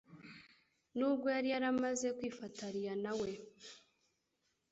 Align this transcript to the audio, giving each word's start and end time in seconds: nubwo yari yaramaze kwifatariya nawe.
nubwo 0.97 1.27
yari 1.35 1.47
yaramaze 1.53 2.07
kwifatariya 2.17 2.93
nawe. 3.03 3.29